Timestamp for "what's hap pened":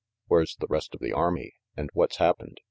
1.93-2.55